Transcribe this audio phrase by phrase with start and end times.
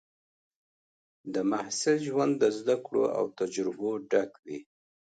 [1.33, 4.59] د محصل ژوند د زده کړو او تجربو ډک وي.